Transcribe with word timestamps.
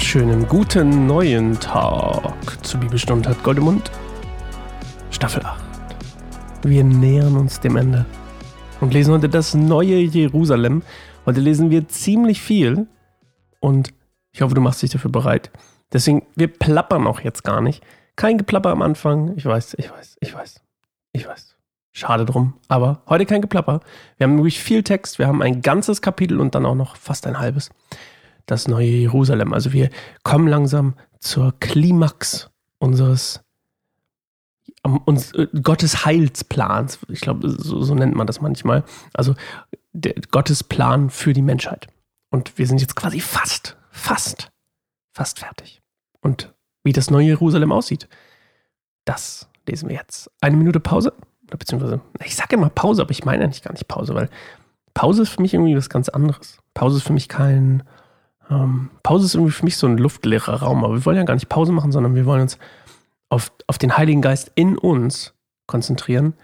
wunderschönen 0.00 0.48
guten 0.48 1.06
neuen 1.06 1.60
Tag 1.60 2.32
zur 2.64 2.80
Bibelstunde 2.80 3.28
hat 3.28 3.42
Goldemund. 3.42 3.90
Staffel 5.10 5.44
8. 5.44 5.62
Wir 6.62 6.84
nähern 6.84 7.36
uns 7.36 7.60
dem 7.60 7.76
Ende 7.76 8.06
und 8.80 8.94
lesen 8.94 9.12
heute 9.12 9.28
das 9.28 9.52
neue 9.52 9.98
Jerusalem. 9.98 10.82
Heute 11.26 11.40
lesen 11.40 11.68
wir 11.68 11.86
ziemlich 11.88 12.40
viel 12.40 12.86
und 13.60 13.92
ich 14.32 14.40
hoffe, 14.40 14.54
du 14.54 14.62
machst 14.62 14.80
dich 14.80 14.88
dafür 14.88 15.10
bereit. 15.12 15.50
Deswegen, 15.92 16.22
wir 16.34 16.48
plappern 16.48 17.06
auch 17.06 17.20
jetzt 17.20 17.44
gar 17.44 17.60
nicht. 17.60 17.84
Kein 18.16 18.38
Geplapper 18.38 18.70
am 18.70 18.80
Anfang. 18.80 19.36
Ich 19.36 19.44
weiß, 19.44 19.74
ich 19.78 19.90
weiß, 19.90 20.16
ich 20.20 20.34
weiß, 20.34 20.62
ich 21.12 21.28
weiß. 21.28 21.56
Schade 21.92 22.24
drum. 22.24 22.54
Aber 22.68 23.02
heute 23.06 23.26
kein 23.26 23.42
Geplapper. 23.42 23.80
Wir 24.16 24.26
haben 24.26 24.38
wirklich 24.38 24.60
viel 24.60 24.82
Text. 24.82 25.18
Wir 25.18 25.26
haben 25.26 25.42
ein 25.42 25.60
ganzes 25.60 26.00
Kapitel 26.00 26.40
und 26.40 26.54
dann 26.54 26.64
auch 26.64 26.74
noch 26.74 26.96
fast 26.96 27.26
ein 27.26 27.38
halbes 27.38 27.68
das 28.46 28.68
neue 28.68 28.86
Jerusalem. 28.86 29.52
Also 29.52 29.72
wir 29.72 29.90
kommen 30.22 30.48
langsam 30.48 30.94
zur 31.18 31.54
Klimax 31.60 32.50
unseres 32.78 33.40
uns, 35.04 35.32
äh, 35.32 35.48
Gottes 35.62 36.04
Heilsplans. 36.04 36.98
Ich 37.08 37.20
glaube, 37.20 37.50
so, 37.50 37.82
so, 37.82 37.94
nennt 37.94 38.14
man 38.14 38.26
das 38.26 38.40
manchmal. 38.40 38.84
Also 39.12 39.34
der, 39.92 40.14
Gottes 40.30 40.64
Plan 40.64 41.10
für 41.10 41.32
die 41.32 41.42
Menschheit. 41.42 41.88
Und 42.30 42.56
wir 42.58 42.66
sind 42.66 42.80
jetzt 42.80 42.96
quasi 42.96 43.20
fast, 43.20 43.76
fast, 43.90 44.50
fast 45.12 45.40
fertig. 45.40 45.82
Und 46.20 46.54
wie 46.82 46.92
das 46.92 47.10
neue 47.10 47.26
Jerusalem 47.26 47.72
aussieht, 47.72 48.08
das 49.04 49.48
lesen 49.66 49.88
wir 49.88 49.96
jetzt. 49.96 50.30
Eine 50.40 50.56
Minute 50.56 50.80
Pause. 50.80 51.12
Beziehungsweise, 51.46 52.00
ich 52.24 52.36
sage 52.36 52.54
immer 52.54 52.70
Pause, 52.70 53.02
aber 53.02 53.10
ich 53.10 53.24
meine 53.24 53.42
eigentlich 53.42 53.62
gar 53.62 53.72
nicht 53.72 53.88
Pause, 53.88 54.14
weil 54.14 54.30
Pause 54.94 55.22
ist 55.22 55.30
für 55.30 55.42
mich 55.42 55.52
irgendwie 55.52 55.76
was 55.76 55.88
ganz 55.88 56.08
anderes. 56.08 56.58
Pause 56.74 56.98
ist 56.98 57.02
für 57.02 57.12
mich 57.12 57.28
kein, 57.28 57.82
ähm, 58.50 58.90
Pause 59.02 59.26
ist 59.26 59.34
irgendwie 59.34 59.52
für 59.52 59.64
mich 59.64 59.76
so 59.76 59.86
ein 59.86 59.98
luftleerer 59.98 60.62
Raum, 60.62 60.84
aber 60.84 60.94
wir 60.94 61.06
wollen 61.06 61.16
ja 61.16 61.22
gar 61.24 61.34
nicht 61.34 61.48
Pause 61.48 61.72
machen, 61.72 61.92
sondern 61.92 62.14
wir 62.14 62.26
wollen 62.26 62.42
uns 62.42 62.58
auf, 63.28 63.52
auf 63.66 63.78
den 63.78 63.96
Heiligen 63.96 64.22
Geist 64.22 64.50
in 64.54 64.76
uns 64.76 65.34
konzentrieren, 65.66 66.34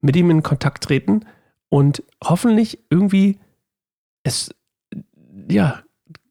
mit 0.00 0.14
ihm 0.16 0.30
in 0.30 0.42
Kontakt 0.42 0.84
treten 0.84 1.26
und 1.68 2.02
hoffentlich 2.22 2.78
irgendwie 2.90 3.38
es, 4.22 4.54
ja, 5.48 5.82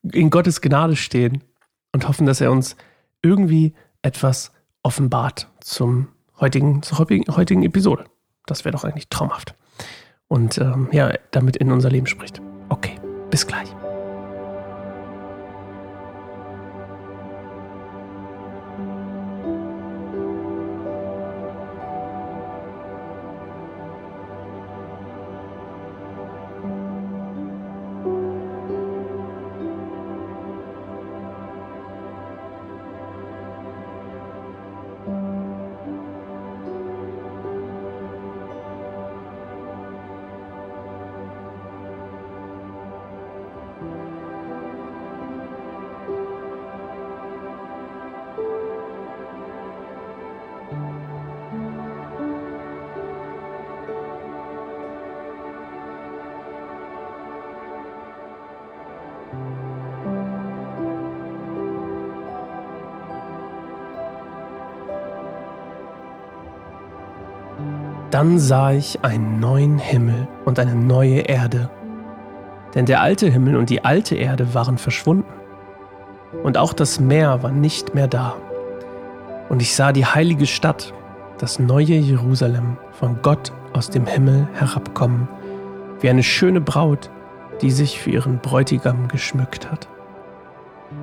in 0.04 0.30
Gottes 0.30 0.62
Gnade 0.62 0.96
stehen 0.96 1.44
und 1.92 2.08
hoffen, 2.08 2.26
dass 2.26 2.40
er 2.40 2.52
uns 2.52 2.78
irgendwie 3.22 3.74
etwas 4.02 4.52
offenbart 4.84 5.50
zum 5.60 6.08
heutigen, 6.40 6.82
zur 6.84 7.00
heutigen 7.00 7.64
Episode. 7.64 8.06
Das 8.46 8.64
wäre 8.64 8.74
doch 8.74 8.86
eigentlich 8.86 9.10
traumhaft. 9.10 9.56
Und 10.30 10.58
ähm, 10.58 10.90
ja, 10.92 11.14
damit 11.32 11.58
in 11.58 11.72
unser 11.72 11.90
Leben 11.90 12.08
spricht. 12.08 12.42
Okay, 12.70 12.96
bis 13.30 13.48
gleich. 13.48 13.68
Dann 68.12 68.40
sah 68.40 68.72
ich 68.72 69.04
einen 69.04 69.40
neuen 69.40 69.80
Himmel 69.80 70.28
und 70.46 70.60
eine 70.60 70.76
neue 70.76 71.20
Erde. 71.20 71.70
Denn 72.74 72.86
der 72.86 73.02
alte 73.02 73.28
Himmel 73.28 73.58
und 73.58 73.70
die 73.70 73.84
alte 73.84 74.16
Erde 74.16 74.54
waren 74.54 74.78
verschwunden. 74.78 75.26
Und 76.44 76.58
auch 76.58 76.74
das 76.74 77.00
Meer 77.00 77.44
war 77.44 77.52
nicht 77.52 77.96
mehr 77.96 78.08
da. 78.08 78.36
Und 79.50 79.62
ich 79.62 79.76
sah 79.76 79.92
die 79.92 80.06
heilige 80.06 80.46
Stadt, 80.46 80.94
das 81.38 81.60
neue 81.60 81.96
Jerusalem, 81.96 82.78
von 82.92 83.22
Gott 83.22 83.52
aus 83.74 83.90
dem 83.90 84.06
Himmel 84.06 84.48
herabkommen, 84.54 85.28
wie 86.00 86.10
eine 86.10 86.24
schöne 86.24 86.62
Braut, 86.62 87.10
die 87.62 87.72
sich 87.72 88.00
für 88.00 88.12
ihren 88.12 88.40
Bräutigam 88.40 89.08
geschmückt 89.08 89.70
hat. 89.70 89.88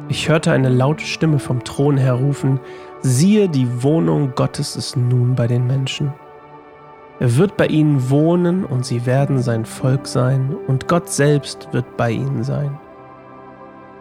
Ich 0.09 0.28
hörte 0.28 0.53
eine 0.53 0.71
laute 0.71 1.04
Stimme 1.04 1.38
vom 1.38 1.65
Thron 1.65 1.97
her 1.97 2.15
rufen, 2.15 2.60
siehe, 3.03 3.48
die 3.48 3.82
Wohnung 3.82 4.32
Gottes 4.34 4.76
ist 4.76 4.97
nun 4.97 5.34
bei 5.34 5.47
den 5.47 5.66
Menschen 5.66 6.12
er 7.21 7.37
wird 7.37 7.57
bei 7.57 7.67
ihnen 7.67 8.11
wohnen 8.11 8.65
und 8.65 8.85
sie 8.85 9.07
werden 9.07 9.41
sein 9.41 9.65
Volk 9.65 10.07
sein 10.07 10.57
und 10.67 10.89
Gott 10.89 11.09
selbst 11.09 11.69
wird 11.73 11.97
bei 11.97 12.11
ihnen 12.11 12.43
sein. 12.43 12.79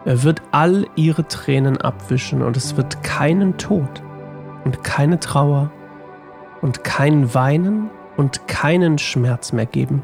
Er 0.04 0.22
wird 0.22 0.42
all 0.50 0.86
ihre 0.96 1.26
Tränen 1.28 1.80
abwischen 1.80 2.42
und 2.42 2.56
es 2.56 2.76
wird 2.76 3.02
keinen 3.02 3.56
Tod 3.56 4.02
und 4.64 4.82
keine 4.82 5.20
Trauer 5.20 5.70
und 6.60 6.82
kein 6.82 7.32
Weinen 7.34 7.88
und 8.16 8.48
keinen 8.48 8.98
Schmerz 8.98 9.52
mehr 9.52 9.66
geben. 9.66 10.02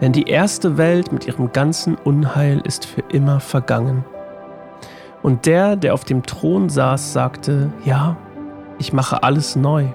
Denn 0.00 0.12
die 0.12 0.28
erste 0.28 0.78
Welt 0.78 1.12
mit 1.12 1.26
ihrem 1.26 1.52
ganzen 1.52 1.94
Unheil 1.94 2.60
ist 2.64 2.86
für 2.86 3.02
immer 3.12 3.38
vergangen. 3.38 4.04
Und 5.22 5.46
der, 5.46 5.76
der 5.76 5.94
auf 5.94 6.04
dem 6.04 6.24
Thron 6.24 6.68
saß, 6.68 7.12
sagte, 7.12 7.72
ja, 7.84 8.16
ich 8.78 8.92
mache 8.92 9.22
alles 9.22 9.54
neu. 9.54 9.86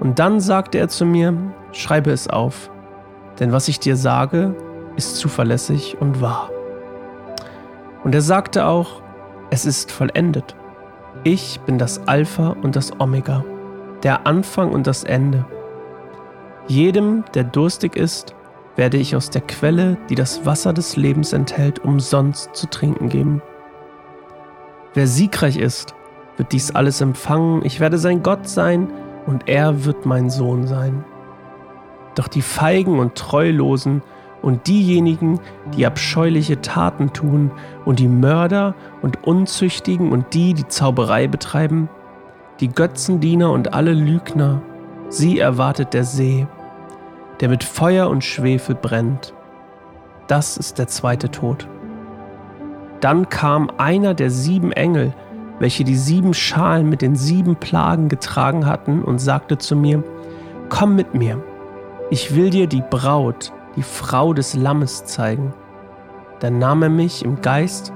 Und 0.00 0.18
dann 0.18 0.40
sagte 0.40 0.78
er 0.78 0.88
zu 0.88 1.04
mir, 1.06 1.34
schreibe 1.72 2.10
es 2.10 2.28
auf, 2.28 2.70
denn 3.38 3.52
was 3.52 3.68
ich 3.68 3.80
dir 3.80 3.96
sage, 3.96 4.54
ist 4.96 5.16
zuverlässig 5.16 5.96
und 6.00 6.20
wahr. 6.20 6.50
Und 8.04 8.14
er 8.14 8.22
sagte 8.22 8.66
auch, 8.66 9.02
es 9.50 9.66
ist 9.66 9.92
vollendet. 9.92 10.56
Ich 11.24 11.60
bin 11.60 11.78
das 11.78 12.06
Alpha 12.06 12.56
und 12.62 12.76
das 12.76 12.98
Omega, 13.00 13.44
der 14.02 14.26
Anfang 14.26 14.70
und 14.70 14.86
das 14.86 15.04
Ende. 15.04 15.44
Jedem, 16.68 17.24
der 17.34 17.44
durstig 17.44 17.96
ist, 17.96 18.34
werde 18.76 18.96
ich 18.96 19.16
aus 19.16 19.30
der 19.30 19.42
Quelle, 19.42 19.96
die 20.08 20.14
das 20.14 20.44
Wasser 20.44 20.72
des 20.72 20.96
Lebens 20.96 21.32
enthält, 21.32 21.78
umsonst 21.78 22.54
zu 22.54 22.68
trinken 22.68 23.08
geben. 23.08 23.40
Wer 24.94 25.06
siegreich 25.06 25.56
ist, 25.56 25.94
wird 26.36 26.52
dies 26.52 26.74
alles 26.74 27.00
empfangen. 27.00 27.64
Ich 27.64 27.80
werde 27.80 27.98
sein 27.98 28.22
Gott 28.22 28.48
sein 28.48 28.88
und 29.26 29.48
er 29.48 29.84
wird 29.84 30.06
mein 30.06 30.30
Sohn 30.30 30.66
sein. 30.66 31.04
Doch 32.14 32.28
die 32.28 32.42
Feigen 32.42 32.98
und 32.98 33.14
Treulosen 33.14 34.02
und 34.42 34.66
diejenigen, 34.68 35.40
die 35.74 35.86
abscheuliche 35.86 36.60
Taten 36.60 37.12
tun 37.12 37.50
und 37.84 37.98
die 37.98 38.08
Mörder 38.08 38.74
und 39.02 39.26
Unzüchtigen 39.26 40.12
und 40.12 40.32
die, 40.34 40.54
die 40.54 40.68
Zauberei 40.68 41.26
betreiben, 41.26 41.88
die 42.60 42.68
Götzendiener 42.68 43.50
und 43.50 43.74
alle 43.74 43.92
Lügner, 43.92 44.62
sie 45.08 45.38
erwartet 45.38 45.94
der 45.94 46.04
See, 46.04 46.46
der 47.40 47.48
mit 47.48 47.64
Feuer 47.64 48.08
und 48.08 48.24
Schwefel 48.24 48.74
brennt. 48.74 49.34
Das 50.26 50.56
ist 50.56 50.78
der 50.78 50.88
zweite 50.88 51.30
Tod. 51.30 51.68
Dann 53.00 53.28
kam 53.28 53.70
einer 53.76 54.14
der 54.14 54.30
sieben 54.30 54.72
Engel, 54.72 55.12
welche 55.58 55.84
die 55.84 55.96
sieben 55.96 56.34
Schalen 56.34 56.88
mit 56.88 57.02
den 57.02 57.16
sieben 57.16 57.56
Plagen 57.56 58.08
getragen 58.08 58.66
hatten, 58.66 59.02
und 59.02 59.18
sagte 59.18 59.58
zu 59.58 59.76
mir, 59.76 60.02
Komm 60.68 60.96
mit 60.96 61.14
mir, 61.14 61.42
ich 62.10 62.34
will 62.34 62.50
dir 62.50 62.66
die 62.66 62.82
Braut, 62.88 63.52
die 63.76 63.82
Frau 63.82 64.32
des 64.32 64.54
Lammes 64.54 65.04
zeigen. 65.04 65.54
Dann 66.40 66.58
nahm 66.58 66.82
er 66.82 66.88
mich 66.88 67.24
im 67.24 67.40
Geist 67.40 67.92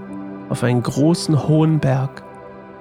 auf 0.49 0.63
einen 0.63 0.83
großen 0.83 1.49
hohen 1.49 1.79
Berg 1.79 2.23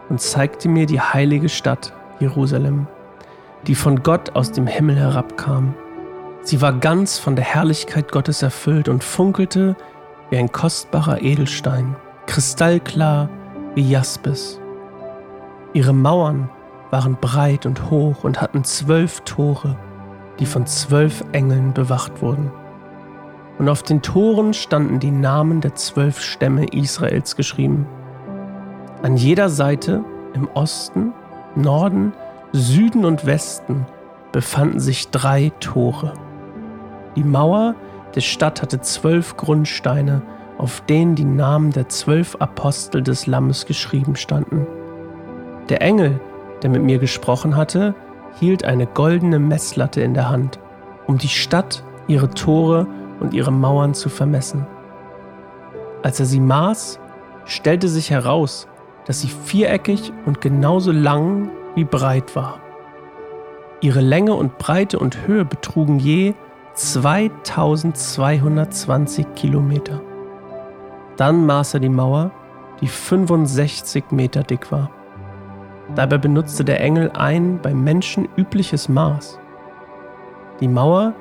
und 0.09 0.21
zeigte 0.21 0.69
mir 0.69 0.85
die 0.85 1.01
heilige 1.01 1.49
Stadt 1.49 1.93
Jerusalem, 2.19 2.87
die 3.67 3.75
von 3.75 4.03
Gott 4.03 4.35
aus 4.35 4.51
dem 4.51 4.67
Himmel 4.67 4.95
herabkam. 4.95 5.75
Sie 6.41 6.61
war 6.61 6.73
ganz 6.73 7.19
von 7.19 7.35
der 7.35 7.45
Herrlichkeit 7.45 8.11
Gottes 8.11 8.41
erfüllt 8.41 8.89
und 8.89 9.03
funkelte 9.03 9.75
wie 10.29 10.37
ein 10.37 10.51
kostbarer 10.51 11.21
Edelstein, 11.21 11.95
kristallklar 12.25 13.29
wie 13.75 13.89
Jaspis. 13.89 14.58
Ihre 15.73 15.93
Mauern 15.93 16.49
waren 16.89 17.17
breit 17.19 17.65
und 17.65 17.91
hoch 17.91 18.23
und 18.23 18.41
hatten 18.41 18.63
zwölf 18.63 19.21
Tore, 19.21 19.77
die 20.39 20.45
von 20.45 20.65
zwölf 20.65 21.23
Engeln 21.31 21.73
bewacht 21.73 22.21
wurden. 22.21 22.51
Und 23.59 23.69
auf 23.69 23.83
den 23.83 24.01
Toren 24.01 24.53
standen 24.53 24.99
die 24.99 25.11
Namen 25.11 25.61
der 25.61 25.75
zwölf 25.75 26.21
Stämme 26.21 26.65
Israels 26.67 27.35
geschrieben. 27.35 27.85
An 29.03 29.15
jeder 29.15 29.49
Seite 29.49 30.03
im 30.33 30.47
Osten, 30.55 31.13
Norden, 31.55 32.13
Süden 32.51 33.05
und 33.05 33.25
Westen 33.25 33.85
befanden 34.31 34.79
sich 34.79 35.09
drei 35.09 35.51
Tore. 35.59 36.13
Die 37.15 37.23
Mauer 37.23 37.75
der 38.15 38.21
Stadt 38.21 38.61
hatte 38.61 38.81
zwölf 38.81 39.37
Grundsteine, 39.37 40.23
auf 40.57 40.81
denen 40.81 41.15
die 41.15 41.25
Namen 41.25 41.71
der 41.71 41.89
zwölf 41.89 42.35
Apostel 42.39 43.03
des 43.03 43.27
Lammes 43.27 43.65
geschrieben 43.65 44.15
standen. 44.15 44.65
Der 45.69 45.81
Engel, 45.81 46.19
der 46.63 46.69
mit 46.71 46.83
mir 46.83 46.97
gesprochen 46.97 47.55
hatte, 47.55 47.93
hielt 48.39 48.65
eine 48.65 48.87
goldene 48.87 49.39
Messlatte 49.39 50.01
in 50.01 50.15
der 50.15 50.29
Hand, 50.29 50.59
um 51.05 51.19
die 51.19 51.27
Stadt, 51.27 51.83
ihre 52.07 52.31
Tore 52.31 52.87
und 53.19 53.35
ihre 53.35 53.51
Mauern 53.51 53.93
zu 53.93 54.09
vermessen. 54.09 54.65
Als 56.01 56.19
er 56.19 56.25
sie 56.25 56.39
maß, 56.39 56.99
stellte 57.45 57.87
sich 57.87 58.09
heraus, 58.09 58.67
dass 59.05 59.21
sie 59.21 59.27
viereckig 59.27 60.11
und 60.25 60.41
genauso 60.41 60.91
lang 60.91 61.51
wie 61.75 61.83
breit 61.83 62.35
war. 62.35 62.57
Ihre 63.81 64.01
Länge 64.01 64.33
und 64.33 64.57
Breite 64.57 64.97
und 64.99 65.27
Höhe 65.27 65.45
betrugen 65.45 65.99
je 65.99 66.33
2220 66.73 69.35
Kilometer. 69.35 70.01
Dann 71.15 71.45
maß 71.45 71.75
er 71.75 71.79
die 71.79 71.89
Mauer, 71.89 72.31
die 72.81 72.87
65 72.87 74.05
Meter 74.11 74.41
dick 74.43 74.71
war. 74.71 74.89
Dabei 75.95 76.17
benutzte 76.17 76.63
der 76.63 76.81
Engel 76.81 77.11
ein 77.13 77.59
beim 77.61 77.83
Menschen 77.83 78.27
übliches 78.37 78.89
Maß. 78.89 79.39
Die 80.59 80.67
Mauer 80.67 81.13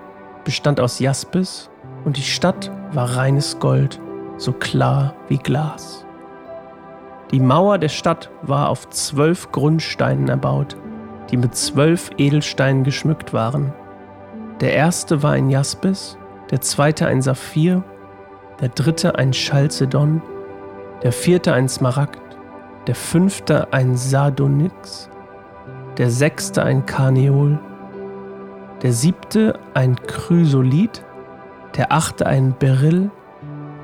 bestand 0.44 0.80
aus 0.80 0.98
Jaspis 0.98 1.70
und 2.04 2.16
die 2.16 2.22
Stadt 2.22 2.70
war 2.92 3.16
reines 3.16 3.58
Gold, 3.58 4.00
so 4.36 4.52
klar 4.52 5.14
wie 5.28 5.38
Glas. 5.38 6.04
Die 7.30 7.40
Mauer 7.40 7.78
der 7.78 7.88
Stadt 7.88 8.30
war 8.42 8.68
auf 8.70 8.88
zwölf 8.90 9.52
Grundsteinen 9.52 10.28
erbaut, 10.28 10.76
die 11.30 11.36
mit 11.36 11.54
zwölf 11.54 12.10
Edelsteinen 12.16 12.84
geschmückt 12.84 13.32
waren. 13.32 13.72
Der 14.60 14.72
erste 14.72 15.22
war 15.22 15.32
ein 15.32 15.50
Jaspis, 15.50 16.16
der 16.50 16.60
zweite 16.60 17.06
ein 17.06 17.20
Saphir, 17.20 17.84
der 18.60 18.70
dritte 18.70 19.16
ein 19.16 19.32
Chalcedon, 19.32 20.22
der 21.02 21.12
vierte 21.12 21.52
ein 21.52 21.68
Smaragd, 21.68 22.27
der 22.88 22.94
fünfte 22.94 23.70
ein 23.70 23.96
Sardonyx, 23.96 25.10
der 25.98 26.10
sechste 26.10 26.62
ein 26.62 26.86
Karneol, 26.86 27.58
der 28.80 28.92
siebte 28.92 29.58
ein 29.74 29.94
Chrysolith, 30.06 31.04
der 31.76 31.92
achte 31.92 32.26
ein 32.26 32.54
Beryl, 32.58 33.10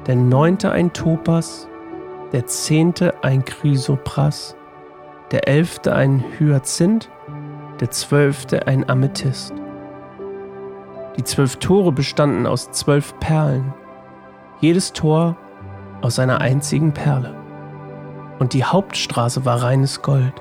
der 0.06 0.16
neunte 0.16 0.72
ein 0.72 0.94
Topas, 0.94 1.68
der 2.32 2.46
zehnte 2.46 3.22
ein 3.22 3.44
Chrysopras, 3.44 4.56
der 5.32 5.48
elfte 5.48 5.94
ein 5.94 6.24
Hyazinth, 6.38 7.10
der 7.80 7.90
zwölfte 7.90 8.66
ein 8.66 8.88
Amethyst. 8.88 9.52
Die 11.18 11.24
zwölf 11.24 11.56
Tore 11.56 11.92
bestanden 11.92 12.46
aus 12.46 12.70
zwölf 12.70 13.14
Perlen, 13.20 13.74
jedes 14.60 14.94
Tor 14.94 15.36
aus 16.00 16.18
einer 16.18 16.40
einzigen 16.40 16.92
Perle. 16.94 17.43
Und 18.44 18.52
die 18.52 18.64
Hauptstraße 18.64 19.46
war 19.46 19.62
reines 19.62 20.02
Gold, 20.02 20.34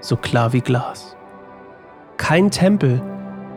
so 0.00 0.16
klar 0.16 0.54
wie 0.54 0.62
Glas. 0.62 1.18
Kein 2.16 2.50
Tempel 2.50 3.02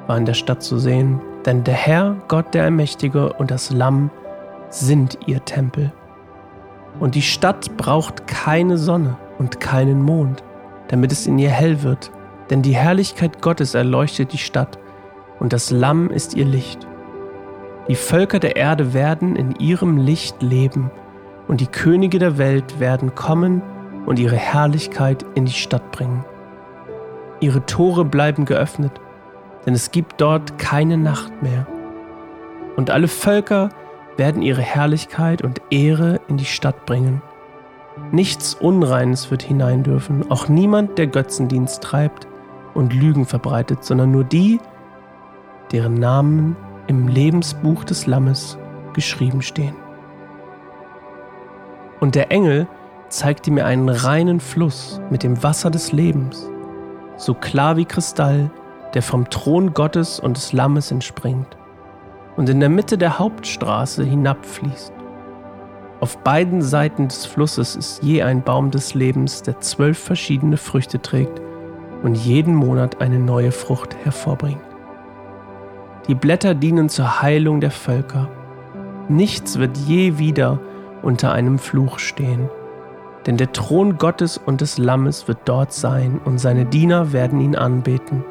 war 0.05 0.17
in 0.17 0.25
der 0.25 0.33
Stadt 0.33 0.61
zu 0.61 0.77
sehen, 0.79 1.21
denn 1.45 1.63
der 1.63 1.73
Herr, 1.73 2.17
Gott 2.27 2.53
der 2.53 2.65
Allmächtige 2.65 3.31
und 3.31 3.51
das 3.51 3.69
Lamm 3.69 4.11
sind 4.67 5.17
ihr 5.27 5.45
Tempel. 5.45 5.93
Und 6.99 7.15
die 7.15 7.21
Stadt 7.21 7.77
braucht 7.77 8.27
keine 8.27 8.77
Sonne 8.77 9.15
und 9.39 9.61
keinen 9.61 10.01
Mond, 10.01 10.43
damit 10.89 11.13
es 11.13 11.25
in 11.25 11.39
ihr 11.39 11.51
hell 11.51 11.83
wird, 11.83 12.11
denn 12.49 12.63
die 12.63 12.75
Herrlichkeit 12.75 13.41
Gottes 13.41 13.75
erleuchtet 13.75 14.33
die 14.33 14.39
Stadt 14.39 14.77
und 15.39 15.53
das 15.53 15.71
Lamm 15.71 16.09
ist 16.09 16.33
ihr 16.33 16.43
Licht. 16.43 16.85
Die 17.87 17.95
Völker 17.95 18.39
der 18.39 18.57
Erde 18.57 18.93
werden 18.93 19.37
in 19.37 19.55
ihrem 19.55 19.95
Licht 19.95 20.41
leben, 20.41 20.91
und 21.47 21.61
die 21.61 21.67
Könige 21.67 22.19
der 22.19 22.37
Welt 22.37 22.79
werden 22.79 23.15
kommen 23.15 23.61
und 24.05 24.19
ihre 24.19 24.35
Herrlichkeit 24.35 25.25
in 25.35 25.45
die 25.45 25.51
Stadt 25.51 25.91
bringen. 25.91 26.25
Ihre 27.39 27.65
Tore 27.65 28.05
bleiben 28.05 28.45
geöffnet, 28.45 28.91
denn 29.65 29.73
es 29.73 29.91
gibt 29.91 30.19
dort 30.21 30.57
keine 30.57 30.97
Nacht 30.97 31.41
mehr. 31.41 31.67
Und 32.75 32.89
alle 32.89 33.07
Völker 33.07 33.69
werden 34.17 34.41
ihre 34.41 34.61
Herrlichkeit 34.61 35.41
und 35.41 35.61
Ehre 35.69 36.19
in 36.27 36.37
die 36.37 36.45
Stadt 36.45 36.85
bringen. 36.85 37.21
Nichts 38.11 38.55
Unreines 38.55 39.29
wird 39.29 39.43
hinein 39.43 39.83
dürfen, 39.83 40.29
auch 40.31 40.47
niemand, 40.47 40.97
der 40.97 41.07
Götzendienst 41.07 41.83
treibt 41.83 42.27
und 42.73 42.93
Lügen 42.93 43.25
verbreitet, 43.25 43.83
sondern 43.83 44.11
nur 44.11 44.23
die, 44.23 44.59
deren 45.71 45.95
Namen 45.95 46.55
im 46.87 47.07
Lebensbuch 47.07 47.83
des 47.83 48.07
Lammes 48.07 48.57
geschrieben 48.93 49.41
stehen. 49.41 49.75
Und 52.03 52.15
der 52.15 52.33
Engel 52.33 52.67
zeigte 53.07 53.49
mir 53.49 53.65
einen 53.65 53.87
reinen 53.87 54.41
Fluss 54.41 54.99
mit 55.09 55.23
dem 55.23 55.41
Wasser 55.41 55.71
des 55.71 55.93
Lebens, 55.93 56.49
so 57.15 57.33
klar 57.33 57.77
wie 57.77 57.85
Kristall, 57.85 58.51
der 58.93 59.01
vom 59.01 59.29
Thron 59.29 59.73
Gottes 59.73 60.19
und 60.19 60.35
des 60.35 60.51
Lammes 60.51 60.91
entspringt 60.91 61.55
und 62.35 62.49
in 62.49 62.59
der 62.59 62.67
Mitte 62.67 62.97
der 62.97 63.19
Hauptstraße 63.19 64.03
hinabfließt. 64.03 64.91
Auf 66.01 66.17
beiden 66.17 66.61
Seiten 66.61 67.07
des 67.07 67.25
Flusses 67.25 67.73
ist 67.77 68.03
je 68.03 68.21
ein 68.21 68.43
Baum 68.43 68.69
des 68.69 68.95
Lebens, 68.95 69.41
der 69.41 69.61
zwölf 69.61 69.97
verschiedene 69.97 70.57
Früchte 70.57 71.01
trägt 71.01 71.41
und 72.03 72.15
jeden 72.15 72.53
Monat 72.53 72.99
eine 72.99 73.17
neue 73.17 73.53
Frucht 73.53 73.95
hervorbringt. 74.03 74.59
Die 76.09 76.15
Blätter 76.15 76.53
dienen 76.53 76.89
zur 76.89 77.21
Heilung 77.21 77.61
der 77.61 77.71
Völker. 77.71 78.27
Nichts 79.07 79.57
wird 79.57 79.77
je 79.77 80.17
wieder 80.17 80.59
unter 81.03 81.31
einem 81.31 81.59
Fluch 81.59 81.99
stehen. 81.99 82.49
Denn 83.25 83.37
der 83.37 83.51
Thron 83.51 83.97
Gottes 83.97 84.37
und 84.37 84.61
des 84.61 84.77
Lammes 84.77 85.27
wird 85.27 85.39
dort 85.45 85.71
sein 85.71 86.19
und 86.25 86.39
seine 86.39 86.65
Diener 86.65 87.13
werden 87.13 87.39
ihn 87.39 87.55
anbeten. 87.55 88.25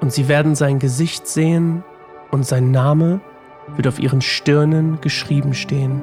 Und 0.00 0.12
sie 0.12 0.28
werden 0.28 0.54
sein 0.54 0.78
Gesicht 0.78 1.26
sehen 1.26 1.82
und 2.30 2.46
sein 2.46 2.70
Name 2.70 3.20
wird 3.76 3.88
auf 3.88 3.98
ihren 3.98 4.20
Stirnen 4.20 5.00
geschrieben 5.00 5.54
stehen. 5.54 6.02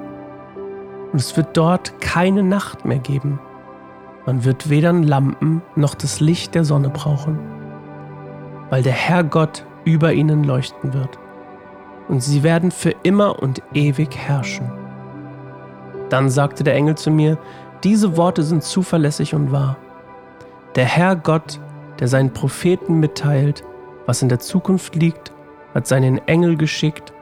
Und 1.12 1.20
es 1.20 1.36
wird 1.38 1.58
dort 1.58 2.00
keine 2.02 2.44
Nacht 2.44 2.86
mehr 2.86 3.00
geben. 3.00 3.40
Man 4.26 4.44
wird 4.46 4.70
weder 4.70 4.94
Lampen 4.94 5.62
noch 5.76 5.96
das 5.96 6.20
Licht 6.20 6.56
der 6.56 6.64
Sonne 6.64 6.90
brauchen, 6.90 7.40
weil 8.70 8.84
der 8.84 8.94
Herr 8.94 9.24
Gott 9.24 9.66
über 9.84 10.14
ihnen 10.14 10.44
leuchten 10.44 10.94
wird, 10.94 11.18
und 12.08 12.22
sie 12.22 12.44
werden 12.44 12.72
für 12.72 12.94
immer 13.04 13.42
und 13.42 13.62
ewig 13.74 14.16
herrschen. 14.16 14.81
Dann 16.12 16.30
sagte 16.30 16.66
der 16.66 16.76
Engel 16.76 16.96
zu 16.96 17.10
mir, 17.10 17.38
diese 17.86 18.18
Worte 18.18 18.44
sind 18.44 18.64
zuverlässig 18.64 19.34
und 19.34 19.54
wahr. 19.54 19.78
Der 20.76 20.84
Herr 20.84 21.16
Gott, 21.16 21.62
der 22.00 22.10
seinen 22.10 22.34
Propheten 22.34 23.00
mitteilt, 23.00 23.64
was 24.06 24.22
in 24.22 24.28
der 24.28 24.40
Zukunft 24.40 24.94
liegt, 24.96 25.32
hat 25.74 25.88
seinen 25.88 26.18
Engel 26.28 26.58
geschickt, 26.58 27.14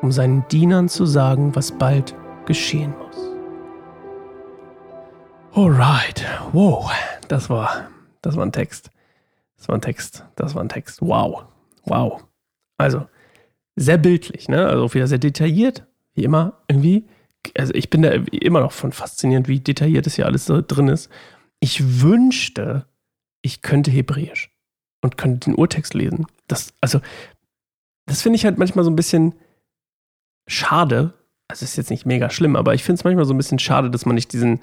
um 0.00 0.12
seinen 0.12 0.46
Dienern 0.46 0.88
zu 0.88 1.06
sagen, 1.06 1.56
was 1.56 1.72
bald 1.72 2.14
geschehen 2.46 2.94
muss. 2.98 3.16
Alright, 5.52 6.24
wow, 6.52 6.92
das 7.26 7.50
war, 7.50 7.88
das 8.22 8.36
war 8.36 8.46
ein 8.46 8.52
Text. 8.52 8.90
Das 9.56 9.68
war 9.68 9.74
ein 9.74 9.80
Text, 9.80 10.24
das 10.36 10.54
war 10.54 10.62
ein 10.62 10.68
Text. 10.68 11.02
Wow. 11.02 11.46
Wow. 11.84 12.22
Also, 12.78 13.06
sehr 13.74 13.98
bildlich, 13.98 14.48
ne? 14.48 14.68
Also 14.68 14.94
wieder 14.94 15.08
sehr 15.08 15.18
detailliert, 15.18 15.84
wie 16.14 16.22
immer, 16.22 16.52
irgendwie. 16.68 17.06
Also 17.56 17.74
ich 17.74 17.90
bin 17.90 18.02
da 18.02 18.10
immer 18.10 18.60
noch 18.60 18.72
von 18.72 18.92
faszinierend, 18.92 19.48
wie 19.48 19.60
detailliert 19.60 20.06
das 20.06 20.16
hier 20.16 20.26
alles 20.26 20.46
so 20.46 20.62
drin 20.66 20.88
ist. 20.88 21.10
Ich 21.60 22.02
wünschte, 22.02 22.86
ich 23.42 23.62
könnte 23.62 23.90
Hebräisch 23.90 24.50
und 25.02 25.16
könnte 25.16 25.50
den 25.50 25.54
Urtext 25.54 25.94
lesen. 25.94 26.26
Das, 26.48 26.74
also, 26.80 27.00
das 28.06 28.22
finde 28.22 28.36
ich 28.36 28.44
halt 28.44 28.58
manchmal 28.58 28.84
so 28.84 28.90
ein 28.90 28.96
bisschen 28.96 29.34
schade. 30.46 31.14
Also 31.48 31.64
ist 31.64 31.76
jetzt 31.76 31.90
nicht 31.90 32.06
mega 32.06 32.30
schlimm, 32.30 32.56
aber 32.56 32.74
ich 32.74 32.82
finde 32.82 32.98
es 32.98 33.04
manchmal 33.04 33.24
so 33.24 33.34
ein 33.34 33.38
bisschen 33.38 33.58
schade, 33.58 33.90
dass 33.90 34.06
man 34.06 34.14
nicht 34.14 34.32
diesen, 34.32 34.60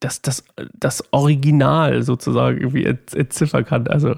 das, 0.00 0.22
das, 0.22 0.44
das 0.74 1.12
Original 1.12 2.02
sozusagen 2.02 2.58
irgendwie 2.58 2.84
entziffern 2.84 3.64
kann. 3.64 3.88
Also 3.88 4.14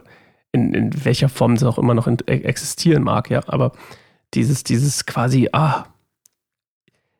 in, 0.52 0.74
in 0.74 1.04
welcher 1.04 1.28
Form 1.28 1.54
es 1.54 1.64
auch 1.64 1.78
immer 1.78 1.94
noch 1.94 2.06
e, 2.06 2.14
existieren 2.26 3.02
mag, 3.02 3.30
ja. 3.30 3.42
Aber 3.46 3.72
dieses, 4.34 4.62
dieses 4.62 5.06
quasi, 5.06 5.48
ah, 5.52 5.86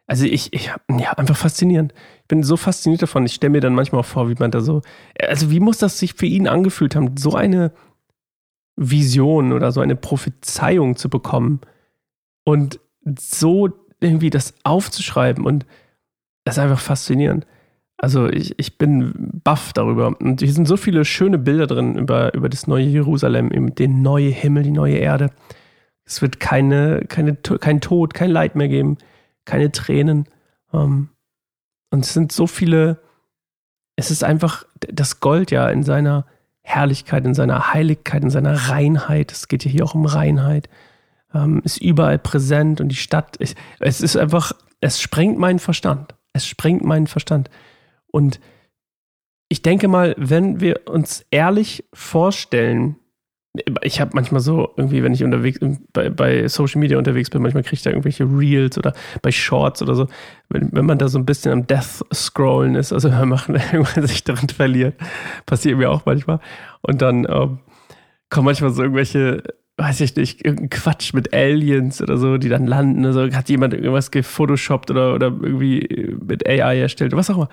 also 0.07 0.27
ich, 0.27 0.53
ich, 0.53 0.67
ja, 0.67 1.13
einfach 1.13 1.37
faszinierend. 1.37 1.95
Ich 2.23 2.29
bin 2.29 2.43
so 2.43 2.57
fasziniert 2.57 3.03
davon. 3.03 3.25
Ich 3.25 3.35
stelle 3.35 3.53
mir 3.53 3.61
dann 3.61 3.75
manchmal 3.75 4.01
auch 4.01 4.07
vor, 4.07 4.29
wie 4.29 4.37
man 4.39 4.51
da 4.51 4.61
so, 4.61 4.83
also 5.19 5.51
wie 5.51 5.61
muss 5.61 5.79
das 5.79 5.99
sich 5.99 6.15
für 6.15 6.27
ihn 6.27 6.47
angefühlt 6.47 6.95
haben, 6.95 7.17
so 7.17 7.35
eine 7.35 7.73
Vision 8.77 9.53
oder 9.53 9.73
so 9.73 9.81
eine 9.81 9.97
Prophezeiung 9.97 10.97
zu 10.97 11.09
bekommen 11.09 11.61
und 12.45 12.81
so 13.19 13.71
irgendwie 14.01 14.31
das 14.31 14.55
aufzuschreiben 14.65 15.47
und 15.47 15.65
das 16.45 16.57
ist 16.57 16.63
einfach 16.63 16.81
faszinierend. 16.81 17.47
Also 17.97 18.29
ich, 18.29 18.59
ich 18.59 18.77
bin 18.77 19.41
baff 19.45 19.73
darüber. 19.73 20.15
Und 20.21 20.41
hier 20.41 20.53
sind 20.53 20.67
so 20.67 20.77
viele 20.77 21.05
schöne 21.07 21.39
Bilder 21.39 21.67
drin 21.67 21.97
über, 21.97 22.35
über 22.35 22.49
das 22.51 22.67
neue 22.67 22.85
Jerusalem, 22.85 23.51
eben 23.51 23.75
den 23.75 24.03
neuen 24.03 24.33
Himmel, 24.33 24.65
die 24.65 24.73
neue 24.73 24.97
Erde. 24.97 25.31
Es 26.05 26.21
wird 26.21 26.39
keine, 26.41 27.07
keine, 27.09 27.37
kein 27.37 27.81
Tod, 27.81 28.13
kein 28.13 28.31
Leid 28.31 28.57
mehr 28.57 28.69
geben, 28.69 28.99
keine 29.45 29.73
Tränen. 29.73 30.29
Ähm, 30.73 31.11
und 31.91 32.05
es 32.05 32.13
sind 32.13 32.33
so 32.33 32.47
viele, 32.47 33.01
es 33.97 34.11
ist 34.11 34.25
einfach 34.25 34.65
das 34.81 35.21
Gold 35.21 35.51
ja 35.51 35.69
in 35.69 35.83
seiner 35.83 36.27
Herrlichkeit, 36.63 37.25
in 37.25 37.35
seiner 37.35 37.73
Heiligkeit, 37.73 38.23
in 38.23 38.31
seiner 38.31 38.69
Reinheit. 38.69 39.33
Es 39.33 39.49
geht 39.49 39.65
ja 39.65 39.71
hier 39.71 39.85
auch 39.85 39.95
um 39.95 40.07
Reinheit. 40.07 40.69
Ähm, 41.33 41.61
ist 41.65 41.79
überall 41.79 42.19
präsent 42.19 42.81
und 42.81 42.89
die 42.89 42.97
Stadt, 42.97 43.37
ich, 43.39 43.55
es 43.81 44.01
ist 44.01 44.17
einfach, 44.17 44.53
es 44.81 45.01
sprengt 45.01 45.39
meinen 45.39 45.59
Verstand. 45.59 46.15
Es 46.33 46.47
sprengt 46.47 46.85
meinen 46.85 47.07
Verstand. 47.07 47.51
Und 48.11 48.41
ich 49.49 49.63
denke 49.63 49.89
mal, 49.89 50.15
wenn 50.19 50.61
wir 50.61 50.83
uns 50.87 51.25
ehrlich 51.31 51.85
vorstellen, 51.93 52.97
ich 53.83 54.01
habe 54.01 54.11
manchmal 54.15 54.41
so, 54.41 54.73
irgendwie, 54.77 55.03
wenn 55.05 55.13
ich 55.13 55.23
unterwegs 55.23 55.61
bei, 55.93 56.11
bei 56.11 56.49
Social 56.49 56.81
Media 56.81 56.99
unterwegs 56.99 57.31
bin, 57.31 57.41
manchmal 57.41 57.63
kriege 57.63 57.75
ich 57.75 57.83
da 57.83 57.91
irgendwelche 57.91 58.25
Reels 58.25 58.77
oder 58.77 58.95
bei 59.23 59.31
Shorts 59.31 59.81
oder 59.81 59.95
so, 59.95 60.09
wenn, 60.49 60.71
wenn 60.73 60.87
man 60.87 60.99
da 60.99 61.07
so 61.07 61.19
ein 61.19 61.25
bisschen 61.25 61.53
am 61.53 61.67
Death 61.67 62.05
scrollen 62.13 62.75
ist, 62.75 62.93
also 62.93 63.09
man 63.11 63.29
macht, 63.29 63.49
irgendwann 63.49 64.07
sich 64.07 64.25
darin 64.25 64.49
verliert, 64.49 64.97
passiert 65.47 65.79
mir 65.79 65.91
auch 65.91 66.05
manchmal. 66.05 66.41
Und 66.83 67.01
dann 67.01 67.27
ähm, 67.31 67.59
kommen 68.29 68.47
manchmal 68.47 68.71
so 68.71 68.83
irgendwelche, 68.83 69.45
weiß 69.77 70.01
ich 70.01 70.17
nicht, 70.17 70.45
irgendein 70.45 70.71
Quatsch 70.71 71.15
mit 71.15 71.33
Aliens 71.33 72.03
oder 72.03 72.17
so, 72.17 72.39
die 72.39 72.49
dann 72.49 72.67
landen. 72.67 73.07
Also 73.07 73.31
hat 73.33 73.49
jemand 73.49 73.73
irgendwas 73.75 74.11
gefotoshoppt 74.11 74.91
oder, 74.91 75.15
oder 75.15 75.27
irgendwie 75.27 76.17
mit 76.21 76.45
AI 76.49 76.81
erstellt, 76.81 77.15
was 77.15 77.31
auch 77.31 77.37
immer. 77.37 77.49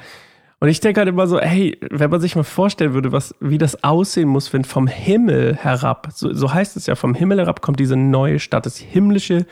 Und 0.61 0.69
ich 0.69 0.79
denke 0.79 0.99
halt 0.99 1.09
immer 1.09 1.25
so, 1.25 1.39
hey, 1.39 1.75
wenn 1.89 2.11
man 2.11 2.21
sich 2.21 2.35
mal 2.35 2.43
vorstellen 2.43 2.93
würde, 2.93 3.11
was, 3.11 3.33
wie 3.39 3.57
das 3.57 3.83
aussehen 3.83 4.29
muss, 4.29 4.53
wenn 4.53 4.63
vom 4.63 4.85
Himmel 4.85 5.55
herab, 5.55 6.09
so, 6.13 6.31
so 6.35 6.53
heißt 6.53 6.77
es 6.77 6.85
ja, 6.85 6.93
vom 6.93 7.15
Himmel 7.15 7.39
herab 7.39 7.61
kommt 7.61 7.79
diese 7.79 7.95
neue 7.95 8.37
Stadt, 8.37 8.67
das 8.67 8.77
himmlische 8.77 9.47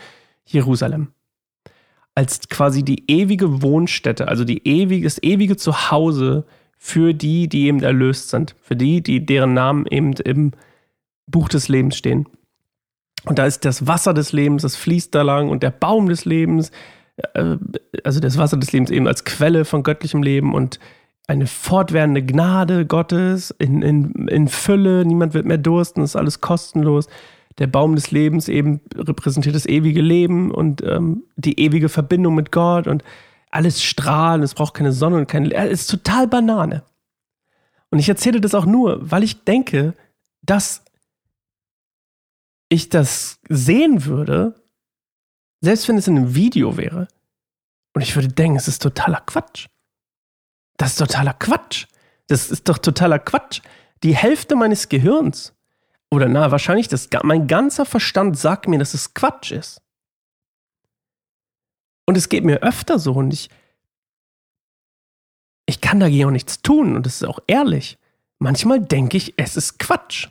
Jerusalem. 0.46 1.08
Als 2.14 2.48
quasi 2.48 2.84
die 2.84 3.10
ewige 3.10 3.60
Wohnstätte, 3.60 4.28
also 4.28 4.44
die 4.44 4.64
ewige, 4.68 5.02
das 5.02 5.20
ewige 5.20 5.56
Zuhause 5.56 6.44
für 6.78 7.12
die, 7.12 7.48
die 7.48 7.66
eben 7.66 7.82
erlöst 7.82 8.28
sind, 8.28 8.54
für 8.62 8.76
die, 8.76 9.02
die 9.02 9.26
deren 9.26 9.52
Namen 9.52 9.86
eben 9.86 10.12
im 10.12 10.52
Buch 11.26 11.48
des 11.48 11.66
Lebens 11.66 11.96
stehen. 11.96 12.28
Und 13.24 13.40
da 13.40 13.46
ist 13.46 13.64
das 13.64 13.88
Wasser 13.88 14.14
des 14.14 14.30
Lebens, 14.30 14.62
das 14.62 14.76
fließt 14.76 15.12
da 15.12 15.22
lang 15.22 15.48
und 15.48 15.64
der 15.64 15.72
Baum 15.72 16.08
des 16.08 16.24
Lebens, 16.24 16.70
äh, 17.34 17.56
also 18.04 18.20
das 18.20 18.38
Wasser 18.38 18.58
des 18.58 18.70
Lebens 18.70 18.92
eben 18.92 19.08
als 19.08 19.24
Quelle 19.24 19.64
von 19.64 19.82
göttlichem 19.82 20.22
Leben 20.22 20.54
und 20.54 20.78
eine 21.30 21.46
fortwährende 21.46 22.24
Gnade 22.24 22.86
Gottes 22.86 23.52
in, 23.52 23.82
in, 23.82 24.26
in 24.26 24.48
Fülle, 24.48 25.04
niemand 25.04 25.32
wird 25.32 25.46
mehr 25.46 25.58
dursten, 25.58 26.02
ist 26.02 26.16
alles 26.16 26.40
kostenlos. 26.40 27.06
Der 27.58 27.68
Baum 27.68 27.94
des 27.94 28.10
Lebens 28.10 28.48
eben 28.48 28.80
repräsentiert 28.96 29.54
das 29.54 29.66
ewige 29.66 30.02
Leben 30.02 30.50
und 30.50 30.82
ähm, 30.82 31.22
die 31.36 31.60
ewige 31.60 31.88
Verbindung 31.88 32.34
mit 32.34 32.50
Gott 32.50 32.88
und 32.88 33.04
alles 33.52 33.80
strahlen, 33.80 34.42
es 34.42 34.54
braucht 34.54 34.74
keine 34.74 34.90
Sonne 34.90 35.18
und 35.18 35.28
keine. 35.28 35.54
Es 35.54 35.82
ist 35.82 35.90
total 35.90 36.26
Banane. 36.26 36.82
Und 37.90 38.00
ich 38.00 38.08
erzähle 38.08 38.40
das 38.40 38.56
auch 38.56 38.66
nur, 38.66 38.98
weil 39.08 39.22
ich 39.22 39.44
denke, 39.44 39.94
dass 40.42 40.84
ich 42.68 42.88
das 42.88 43.38
sehen 43.48 44.04
würde, 44.04 44.60
selbst 45.60 45.88
wenn 45.88 45.96
es 45.96 46.08
in 46.08 46.16
einem 46.16 46.34
Video 46.34 46.76
wäre. 46.76 47.06
Und 47.94 48.02
ich 48.02 48.16
würde 48.16 48.28
denken, 48.28 48.56
es 48.56 48.66
ist 48.66 48.82
totaler 48.82 49.20
Quatsch. 49.20 49.68
Das 50.80 50.92
ist 50.92 50.98
totaler 50.98 51.34
Quatsch. 51.34 51.88
Das 52.28 52.50
ist 52.50 52.66
doch 52.66 52.78
totaler 52.78 53.18
Quatsch. 53.18 53.60
Die 54.02 54.16
Hälfte 54.16 54.56
meines 54.56 54.88
Gehirns, 54.88 55.52
oder 56.10 56.26
na, 56.26 56.50
wahrscheinlich 56.50 56.88
das, 56.88 57.10
mein 57.22 57.46
ganzer 57.46 57.84
Verstand 57.84 58.38
sagt 58.38 58.66
mir, 58.66 58.78
dass 58.78 58.94
es 58.94 59.12
Quatsch 59.12 59.52
ist. 59.52 59.82
Und 62.06 62.16
es 62.16 62.30
geht 62.30 62.44
mir 62.44 62.62
öfter 62.62 62.98
so 62.98 63.12
und 63.12 63.34
ich, 63.34 63.50
ich 65.66 65.82
kann 65.82 66.00
dagegen 66.00 66.28
auch 66.28 66.30
nichts 66.30 66.62
tun 66.62 66.96
und 66.96 67.04
das 67.04 67.16
ist 67.16 67.28
auch 67.28 67.40
ehrlich. 67.46 67.98
Manchmal 68.38 68.80
denke 68.80 69.18
ich, 69.18 69.34
es 69.36 69.58
ist 69.58 69.78
Quatsch. 69.78 70.28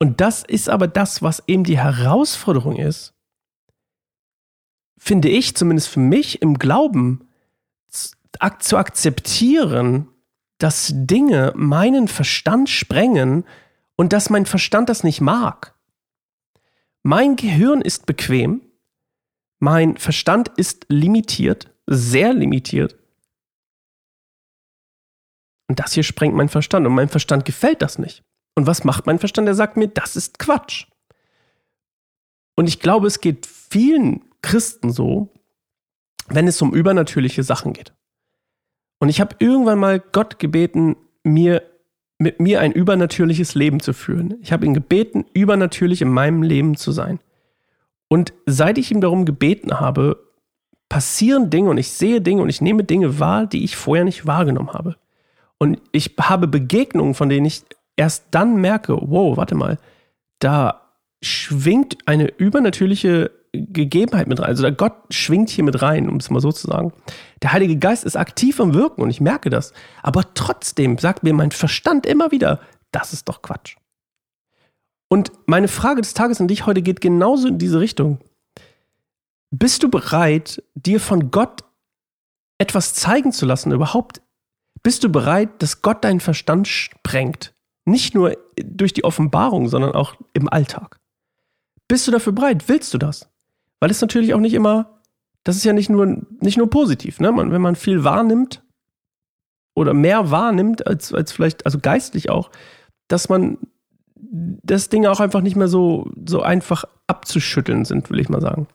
Und 0.00 0.20
das 0.20 0.42
ist 0.42 0.68
aber 0.68 0.88
das, 0.88 1.22
was 1.22 1.44
eben 1.46 1.62
die 1.62 1.78
Herausforderung 1.78 2.74
ist, 2.74 3.14
finde 4.98 5.28
ich, 5.28 5.54
zumindest 5.54 5.88
für 5.88 6.00
mich 6.00 6.42
im 6.42 6.58
Glauben, 6.58 7.27
zu 8.60 8.76
akzeptieren, 8.76 10.08
dass 10.58 10.92
Dinge 10.94 11.52
meinen 11.56 12.08
Verstand 12.08 12.68
sprengen 12.68 13.44
und 13.96 14.12
dass 14.12 14.30
mein 14.30 14.46
Verstand 14.46 14.88
das 14.88 15.04
nicht 15.04 15.20
mag. 15.20 15.74
Mein 17.02 17.36
Gehirn 17.36 17.80
ist 17.80 18.06
bequem, 18.06 18.62
mein 19.60 19.96
Verstand 19.96 20.48
ist 20.56 20.86
limitiert, 20.88 21.72
sehr 21.86 22.32
limitiert. 22.32 22.96
Und 25.68 25.80
das 25.80 25.92
hier 25.92 26.02
sprengt 26.02 26.34
mein 26.34 26.48
Verstand 26.48 26.86
und 26.86 26.94
mein 26.94 27.08
Verstand 27.08 27.44
gefällt 27.44 27.82
das 27.82 27.98
nicht. 27.98 28.24
Und 28.54 28.66
was 28.66 28.84
macht 28.84 29.06
mein 29.06 29.18
Verstand? 29.18 29.46
Er 29.46 29.54
sagt 29.54 29.76
mir, 29.76 29.88
das 29.88 30.16
ist 30.16 30.38
Quatsch. 30.38 30.86
Und 32.56 32.66
ich 32.68 32.80
glaube, 32.80 33.06
es 33.06 33.20
geht 33.20 33.46
vielen 33.46 34.24
Christen 34.42 34.90
so, 34.90 35.32
wenn 36.26 36.48
es 36.48 36.60
um 36.60 36.74
übernatürliche 36.74 37.42
Sachen 37.42 37.72
geht. 37.72 37.92
Und 38.98 39.08
ich 39.08 39.20
habe 39.20 39.36
irgendwann 39.38 39.78
mal 39.78 40.00
Gott 40.00 40.38
gebeten, 40.38 40.96
mir 41.22 41.62
mit 42.18 42.40
mir 42.40 42.60
ein 42.60 42.72
übernatürliches 42.72 43.54
Leben 43.54 43.80
zu 43.80 43.92
führen. 43.92 44.34
Ich 44.42 44.52
habe 44.52 44.66
ihn 44.66 44.74
gebeten, 44.74 45.24
übernatürlich 45.34 46.02
in 46.02 46.08
meinem 46.08 46.42
Leben 46.42 46.76
zu 46.76 46.90
sein. 46.90 47.20
Und 48.08 48.32
seit 48.44 48.78
ich 48.78 48.90
ihm 48.90 49.00
darum 49.00 49.24
gebeten 49.24 49.78
habe, 49.78 50.18
passieren 50.88 51.50
Dinge 51.50 51.70
und 51.70 51.78
ich 51.78 51.90
sehe 51.90 52.20
Dinge 52.20 52.42
und 52.42 52.48
ich 52.48 52.60
nehme 52.60 52.82
Dinge 52.82 53.20
wahr, 53.20 53.46
die 53.46 53.62
ich 53.62 53.76
vorher 53.76 54.04
nicht 54.04 54.26
wahrgenommen 54.26 54.72
habe. 54.72 54.96
Und 55.58 55.80
ich 55.92 56.14
habe 56.20 56.48
Begegnungen, 56.48 57.14
von 57.14 57.28
denen 57.28 57.46
ich 57.46 57.62
erst 57.96 58.26
dann 58.30 58.60
merke, 58.60 58.98
wow, 59.00 59.36
warte 59.36 59.54
mal, 59.54 59.78
da 60.38 60.87
schwingt 61.22 61.98
eine 62.06 62.28
übernatürliche 62.38 63.30
Gegebenheit 63.52 64.26
mit 64.28 64.40
rein. 64.40 64.48
Also 64.48 64.62
der 64.62 64.72
Gott 64.72 64.94
schwingt 65.10 65.50
hier 65.50 65.64
mit 65.64 65.80
rein, 65.82 66.08
um 66.08 66.16
es 66.16 66.30
mal 66.30 66.40
so 66.40 66.52
zu 66.52 66.66
sagen. 66.66 66.92
Der 67.42 67.52
Heilige 67.52 67.76
Geist 67.76 68.04
ist 68.04 68.16
aktiv 68.16 68.60
am 68.60 68.74
Wirken 68.74 69.02
und 69.02 69.10
ich 69.10 69.20
merke 69.20 69.50
das. 69.50 69.72
Aber 70.02 70.34
trotzdem 70.34 70.98
sagt 70.98 71.22
mir 71.22 71.32
mein 71.32 71.50
Verstand 71.50 72.06
immer 72.06 72.30
wieder, 72.30 72.60
das 72.92 73.12
ist 73.12 73.28
doch 73.28 73.42
Quatsch. 73.42 73.76
Und 75.08 75.32
meine 75.46 75.68
Frage 75.68 76.02
des 76.02 76.14
Tages 76.14 76.40
an 76.40 76.48
dich 76.48 76.66
heute 76.66 76.82
geht 76.82 77.00
genauso 77.00 77.48
in 77.48 77.58
diese 77.58 77.80
Richtung. 77.80 78.18
Bist 79.50 79.82
du 79.82 79.88
bereit, 79.88 80.62
dir 80.74 81.00
von 81.00 81.30
Gott 81.30 81.64
etwas 82.58 82.92
zeigen 82.92 83.32
zu 83.32 83.46
lassen 83.46 83.72
überhaupt? 83.72 84.20
Bist 84.82 85.02
du 85.04 85.08
bereit, 85.08 85.62
dass 85.62 85.80
Gott 85.80 86.04
deinen 86.04 86.20
Verstand 86.20 86.68
sprengt? 86.68 87.54
Nicht 87.86 88.14
nur 88.14 88.36
durch 88.62 88.92
die 88.92 89.04
Offenbarung, 89.04 89.68
sondern 89.68 89.92
auch 89.92 90.14
im 90.34 90.48
Alltag. 90.48 91.00
Bist 91.88 92.06
du 92.06 92.12
dafür 92.12 92.32
bereit? 92.32 92.68
Willst 92.68 92.92
du 92.94 92.98
das? 92.98 93.28
Weil 93.80 93.90
es 93.90 94.00
natürlich 94.00 94.34
auch 94.34 94.40
nicht 94.40 94.54
immer, 94.54 95.00
das 95.44 95.56
ist 95.56 95.64
ja 95.64 95.72
nicht 95.72 95.88
nur, 95.88 96.26
nicht 96.40 96.58
nur 96.58 96.68
positiv, 96.68 97.20
ne? 97.20 97.32
Man, 97.32 97.50
wenn 97.50 97.62
man 97.62 97.76
viel 97.76 98.04
wahrnimmt 98.04 98.62
oder 99.74 99.94
mehr 99.94 100.30
wahrnimmt 100.30 100.86
als, 100.86 101.14
als 101.14 101.32
vielleicht, 101.32 101.64
also 101.64 101.78
geistlich 101.78 102.30
auch, 102.30 102.50
dass 103.08 103.28
man 103.28 103.58
das 104.14 104.90
Ding 104.90 105.06
auch 105.06 105.20
einfach 105.20 105.40
nicht 105.40 105.56
mehr 105.56 105.68
so, 105.68 106.10
so 106.26 106.42
einfach 106.42 106.84
abzuschütteln 107.06 107.84
sind, 107.84 108.10
will 108.10 108.20
ich 108.20 108.28
mal 108.28 108.42
sagen. 108.42 108.68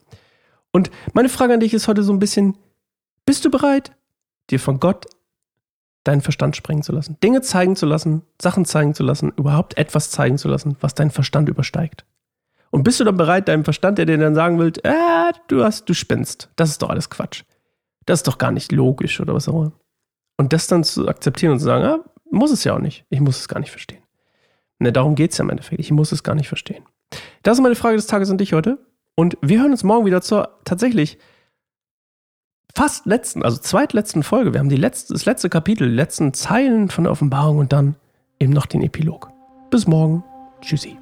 Und 0.72 0.90
meine 1.12 1.28
Frage 1.28 1.54
an 1.54 1.60
dich 1.60 1.74
ist 1.74 1.86
heute 1.86 2.02
so 2.02 2.12
ein 2.12 2.18
bisschen, 2.18 2.58
bist 3.26 3.44
du 3.44 3.50
bereit, 3.50 3.92
dir 4.50 4.58
von 4.58 4.80
Gott 4.80 5.06
deinen 6.02 6.20
Verstand 6.20 6.56
sprengen 6.56 6.82
zu 6.82 6.92
lassen? 6.92 7.16
Dinge 7.22 7.42
zeigen 7.42 7.76
zu 7.76 7.86
lassen, 7.86 8.22
Sachen 8.42 8.64
zeigen 8.64 8.94
zu 8.94 9.04
lassen, 9.04 9.32
überhaupt 9.36 9.78
etwas 9.78 10.10
zeigen 10.10 10.38
zu 10.38 10.48
lassen, 10.48 10.76
was 10.80 10.94
deinen 10.94 11.10
Verstand 11.10 11.48
übersteigt? 11.48 12.04
Und 12.74 12.82
bist 12.82 12.98
du 12.98 13.04
dann 13.04 13.16
bereit, 13.16 13.46
deinem 13.46 13.62
Verstand, 13.62 13.98
der 13.98 14.06
dir 14.06 14.18
dann 14.18 14.34
sagen 14.34 14.58
will, 14.58 14.72
äh, 14.82 15.32
du 15.46 15.62
hast, 15.62 15.88
du 15.88 15.94
spinnst. 15.94 16.50
Das 16.56 16.70
ist 16.70 16.82
doch 16.82 16.90
alles 16.90 17.08
Quatsch. 17.08 17.44
Das 18.04 18.18
ist 18.18 18.26
doch 18.26 18.36
gar 18.36 18.50
nicht 18.50 18.72
logisch 18.72 19.20
oder 19.20 19.32
was 19.32 19.48
auch 19.48 19.54
immer. 19.54 19.72
Und 20.38 20.52
das 20.52 20.66
dann 20.66 20.82
zu 20.82 21.06
akzeptieren 21.06 21.52
und 21.52 21.60
zu 21.60 21.66
sagen, 21.66 21.84
ah, 21.84 22.00
muss 22.32 22.50
es 22.50 22.64
ja 22.64 22.74
auch 22.74 22.80
nicht. 22.80 23.04
Ich 23.10 23.20
muss 23.20 23.38
es 23.38 23.46
gar 23.46 23.60
nicht 23.60 23.70
verstehen. 23.70 24.02
Ne, 24.80 24.90
darum 24.90 25.14
geht 25.14 25.30
es 25.30 25.38
ja 25.38 25.44
im 25.44 25.50
Endeffekt. 25.50 25.78
Ich 25.78 25.92
muss 25.92 26.10
es 26.10 26.24
gar 26.24 26.34
nicht 26.34 26.48
verstehen. 26.48 26.84
Das 27.44 27.58
ist 27.58 27.62
meine 27.62 27.76
Frage 27.76 27.94
des 27.94 28.08
Tages 28.08 28.28
an 28.28 28.38
dich 28.38 28.54
heute. 28.54 28.84
Und 29.14 29.38
wir 29.40 29.60
hören 29.60 29.70
uns 29.70 29.84
morgen 29.84 30.04
wieder 30.04 30.20
zur 30.20 30.58
tatsächlich 30.64 31.18
fast 32.74 33.06
letzten, 33.06 33.44
also 33.44 33.58
zweitletzten 33.58 34.24
Folge. 34.24 34.52
Wir 34.52 34.58
haben 34.58 34.68
die 34.68 34.74
letzte, 34.74 35.12
das 35.12 35.26
letzte 35.26 35.48
Kapitel, 35.48 35.88
die 35.90 35.94
letzten 35.94 36.34
Zeilen 36.34 36.90
von 36.90 37.04
der 37.04 37.12
Offenbarung 37.12 37.58
und 37.58 37.72
dann 37.72 37.94
eben 38.40 38.52
noch 38.52 38.66
den 38.66 38.82
Epilog. 38.82 39.30
Bis 39.70 39.86
morgen. 39.86 40.24
Tschüssi. 40.60 40.98